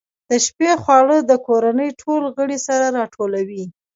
د 0.29 0.31
شپې 0.45 0.71
خواړه 0.81 1.17
د 1.29 1.31
کورنۍ 1.47 1.89
ټول 2.01 2.21
غړي 2.35 2.57
سره 2.67 2.85
راټولوي. 2.97 3.63